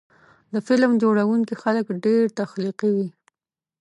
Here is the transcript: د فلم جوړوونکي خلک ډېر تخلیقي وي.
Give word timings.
د 0.53 0.55
فلم 0.67 0.91
جوړوونکي 1.03 1.55
خلک 1.63 1.85
ډېر 2.05 2.23
تخلیقي 2.41 2.89
وي. 2.97 3.07